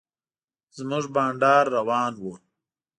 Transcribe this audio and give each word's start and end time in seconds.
زموږ 0.77 1.05
بنډار 1.15 1.65
روان 1.77 2.13
و. 2.21 2.23